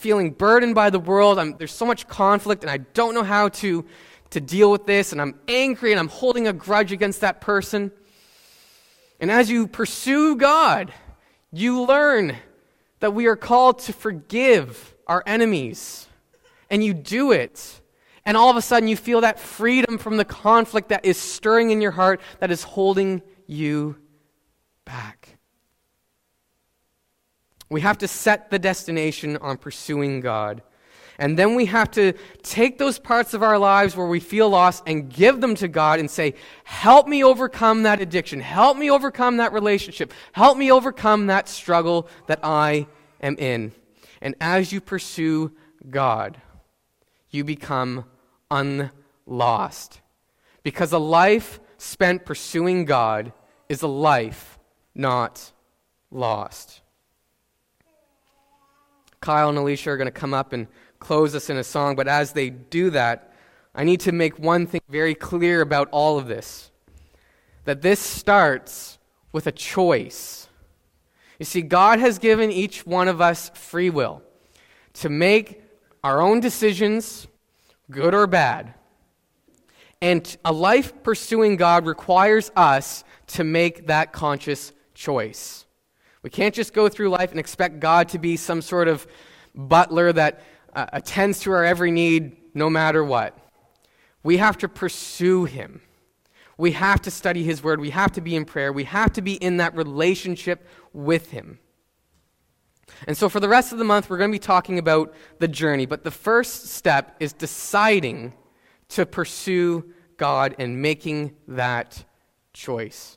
feeling 0.00 0.30
burdened 0.30 0.74
by 0.74 0.88
the 0.88 0.98
world. 0.98 1.38
I'm, 1.38 1.56
there's 1.58 1.72
so 1.72 1.84
much 1.84 2.08
conflict, 2.08 2.64
and 2.64 2.70
I 2.70 2.78
don't 2.78 3.14
know 3.14 3.22
how 3.22 3.50
to, 3.50 3.84
to 4.30 4.40
deal 4.40 4.70
with 4.70 4.86
this, 4.86 5.12
and 5.12 5.20
I'm 5.20 5.38
angry, 5.46 5.92
and 5.92 6.00
I'm 6.00 6.08
holding 6.08 6.48
a 6.48 6.54
grudge 6.54 6.90
against 6.90 7.20
that 7.20 7.42
person. 7.42 7.92
And 9.20 9.30
as 9.30 9.50
you 9.50 9.66
pursue 9.66 10.36
God, 10.36 10.92
you 11.52 11.84
learn 11.84 12.36
that 13.00 13.12
we 13.12 13.26
are 13.26 13.36
called 13.36 13.80
to 13.80 13.92
forgive 13.92 14.94
our 15.06 15.22
enemies. 15.26 16.06
And 16.70 16.82
you 16.82 16.94
do 16.94 17.32
it. 17.32 17.80
And 18.24 18.36
all 18.36 18.48
of 18.48 18.56
a 18.56 18.62
sudden, 18.62 18.88
you 18.88 18.96
feel 18.96 19.20
that 19.20 19.38
freedom 19.38 19.98
from 19.98 20.16
the 20.16 20.24
conflict 20.24 20.88
that 20.88 21.04
is 21.04 21.18
stirring 21.18 21.70
in 21.70 21.82
your 21.82 21.90
heart, 21.90 22.20
that 22.38 22.50
is 22.50 22.62
holding 22.62 23.20
you 23.46 23.96
back. 24.86 25.39
We 27.70 27.80
have 27.82 27.98
to 27.98 28.08
set 28.08 28.50
the 28.50 28.58
destination 28.58 29.36
on 29.36 29.56
pursuing 29.56 30.20
God. 30.20 30.62
And 31.20 31.38
then 31.38 31.54
we 31.54 31.66
have 31.66 31.90
to 31.92 32.14
take 32.42 32.78
those 32.78 32.98
parts 32.98 33.34
of 33.34 33.42
our 33.42 33.58
lives 33.58 33.94
where 33.94 34.06
we 34.06 34.20
feel 34.20 34.48
lost 34.48 34.82
and 34.86 35.08
give 35.08 35.40
them 35.40 35.54
to 35.56 35.68
God 35.68 36.00
and 36.00 36.10
say, 36.10 36.34
Help 36.64 37.06
me 37.06 37.22
overcome 37.22 37.82
that 37.82 38.00
addiction. 38.00 38.40
Help 38.40 38.78
me 38.78 38.90
overcome 38.90 39.36
that 39.36 39.52
relationship. 39.52 40.14
Help 40.32 40.56
me 40.56 40.72
overcome 40.72 41.26
that 41.26 41.46
struggle 41.48 42.08
that 42.26 42.40
I 42.42 42.86
am 43.20 43.36
in. 43.36 43.72
And 44.22 44.34
as 44.40 44.72
you 44.72 44.80
pursue 44.80 45.52
God, 45.88 46.40
you 47.28 47.44
become 47.44 48.06
unlost. 48.50 50.00
Because 50.62 50.92
a 50.92 50.98
life 50.98 51.60
spent 51.76 52.24
pursuing 52.24 52.86
God 52.86 53.32
is 53.68 53.82
a 53.82 53.88
life 53.88 54.58
not 54.94 55.52
lost. 56.10 56.80
Kyle 59.20 59.50
and 59.50 59.58
Alicia 59.58 59.90
are 59.90 59.96
going 59.96 60.06
to 60.06 60.12
come 60.12 60.32
up 60.32 60.52
and 60.52 60.66
close 60.98 61.34
us 61.34 61.50
in 61.50 61.56
a 61.56 61.64
song, 61.64 61.94
but 61.94 62.08
as 62.08 62.32
they 62.32 62.50
do 62.50 62.90
that, 62.90 63.32
I 63.74 63.84
need 63.84 64.00
to 64.00 64.12
make 64.12 64.38
one 64.38 64.66
thing 64.66 64.80
very 64.88 65.14
clear 65.14 65.60
about 65.60 65.88
all 65.92 66.18
of 66.18 66.26
this 66.26 66.70
that 67.64 67.82
this 67.82 68.00
starts 68.00 68.98
with 69.32 69.46
a 69.46 69.52
choice. 69.52 70.48
You 71.38 71.44
see, 71.44 71.62
God 71.62 71.98
has 71.98 72.18
given 72.18 72.50
each 72.50 72.86
one 72.86 73.06
of 73.06 73.20
us 73.20 73.50
free 73.54 73.90
will 73.90 74.22
to 74.94 75.08
make 75.08 75.62
our 76.02 76.20
own 76.20 76.40
decisions, 76.40 77.28
good 77.90 78.14
or 78.14 78.26
bad. 78.26 78.74
And 80.00 80.36
a 80.44 80.52
life 80.52 81.02
pursuing 81.02 81.56
God 81.56 81.86
requires 81.86 82.50
us 82.56 83.04
to 83.28 83.44
make 83.44 83.86
that 83.86 84.12
conscious 84.12 84.72
choice. 84.94 85.66
We 86.22 86.30
can't 86.30 86.54
just 86.54 86.72
go 86.72 86.88
through 86.88 87.08
life 87.08 87.30
and 87.30 87.40
expect 87.40 87.80
God 87.80 88.08
to 88.10 88.18
be 88.18 88.36
some 88.36 88.60
sort 88.62 88.88
of 88.88 89.06
butler 89.54 90.12
that 90.12 90.42
uh, 90.74 90.86
attends 90.92 91.40
to 91.40 91.52
our 91.52 91.64
every 91.64 91.90
need 91.90 92.36
no 92.54 92.68
matter 92.68 93.02
what. 93.04 93.36
We 94.22 94.36
have 94.36 94.58
to 94.58 94.68
pursue 94.68 95.44
Him. 95.44 95.80
We 96.58 96.72
have 96.72 97.00
to 97.02 97.10
study 97.10 97.42
His 97.42 97.62
Word. 97.62 97.80
We 97.80 97.90
have 97.90 98.12
to 98.12 98.20
be 98.20 98.36
in 98.36 98.44
prayer. 98.44 98.72
We 98.72 98.84
have 98.84 99.12
to 99.14 99.22
be 99.22 99.34
in 99.34 99.56
that 99.56 99.74
relationship 99.74 100.66
with 100.92 101.30
Him. 101.30 101.58
And 103.06 103.16
so, 103.16 103.28
for 103.28 103.40
the 103.40 103.48
rest 103.48 103.72
of 103.72 103.78
the 103.78 103.84
month, 103.84 104.10
we're 104.10 104.18
going 104.18 104.30
to 104.30 104.34
be 104.34 104.38
talking 104.38 104.78
about 104.78 105.14
the 105.38 105.48
journey. 105.48 105.86
But 105.86 106.04
the 106.04 106.10
first 106.10 106.66
step 106.66 107.16
is 107.18 107.32
deciding 107.32 108.34
to 108.88 109.06
pursue 109.06 109.94
God 110.16 110.54
and 110.58 110.82
making 110.82 111.34
that 111.48 112.04
choice. 112.52 113.16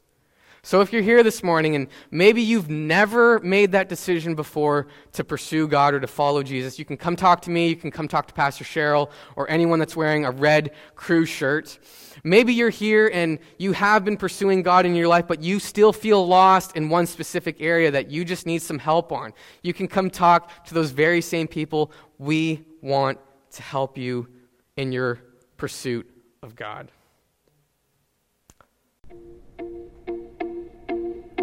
So, 0.66 0.80
if 0.80 0.94
you're 0.94 1.02
here 1.02 1.24
this 1.24 1.44
morning 1.44 1.76
and 1.76 1.90
maybe 2.10 2.42
you've 2.42 2.70
never 2.70 3.38
made 3.42 3.74
that 3.74 3.90
decision 3.90 4.34
before 4.34 4.88
to 5.12 5.22
pursue 5.26 5.68
God 5.68 5.94
or 5.94 6.00
to 6.00 6.08
follow 6.08 6.42
Jesus, 6.42 6.80
you 6.80 6.86
can 6.86 6.96
come 6.96 7.18
talk 7.18 7.42
to 7.42 7.50
me. 7.50 7.68
You 7.68 7.76
can 7.76 7.92
come 7.92 8.08
talk 8.08 8.28
to 8.28 8.34
Pastor 8.34 8.64
Cheryl 8.64 9.12
or 9.36 9.50
anyone 9.50 9.78
that's 9.78 9.98
wearing 9.98 10.24
a 10.24 10.32
red 10.32 10.72
crew 10.96 11.26
shirt. 11.26 11.78
Maybe 12.24 12.54
you're 12.54 12.70
here 12.70 13.12
and 13.14 13.40
you 13.58 13.74
have 13.74 14.06
been 14.06 14.16
pursuing 14.16 14.62
God 14.62 14.86
in 14.86 14.96
your 14.96 15.10
life, 15.10 15.28
but 15.28 15.44
you 15.44 15.60
still 15.60 15.92
feel 15.92 16.26
lost 16.26 16.78
in 16.78 16.88
one 16.88 17.08
specific 17.08 17.58
area 17.60 17.92
that 17.92 18.10
you 18.10 18.24
just 18.24 18.46
need 18.46 18.62
some 18.62 18.80
help 18.80 19.12
on. 19.12 19.34
You 19.64 19.74
can 19.74 19.90
come 19.90 20.10
talk 20.10 20.66
to 20.68 20.74
those 20.74 20.92
very 20.92 21.20
same 21.20 21.50
people. 21.50 21.92
We 22.20 22.66
want 22.82 23.20
to 23.52 23.62
help 23.62 23.98
you 23.98 24.30
in 24.78 24.94
your 24.94 25.20
pursuit 25.58 26.10
of 26.42 26.56
God. 26.56 26.90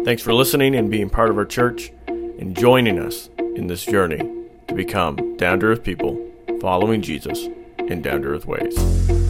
Thanks 0.03 0.23
for 0.23 0.33
listening 0.33 0.75
and 0.75 0.89
being 0.89 1.11
part 1.11 1.29
of 1.29 1.37
our 1.37 1.45
church 1.45 1.91
and 2.07 2.57
joining 2.57 2.97
us 2.97 3.29
in 3.37 3.67
this 3.67 3.85
journey 3.85 4.17
to 4.67 4.73
become 4.73 5.37
down 5.37 5.59
to 5.59 5.67
earth 5.67 5.83
people 5.83 6.19
following 6.59 7.03
Jesus 7.03 7.47
in 7.77 8.01
down 8.01 8.23
to 8.23 8.29
earth 8.29 8.47
ways. 8.47 9.20